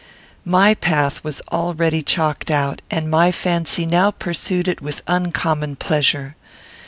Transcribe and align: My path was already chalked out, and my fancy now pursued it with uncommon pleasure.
My 0.45 0.73
path 0.73 1.23
was 1.23 1.43
already 1.51 2.01
chalked 2.01 2.49
out, 2.49 2.81
and 2.89 3.07
my 3.07 3.31
fancy 3.31 3.85
now 3.85 4.09
pursued 4.09 4.67
it 4.67 4.81
with 4.81 5.03
uncommon 5.05 5.75
pleasure. 5.75 6.35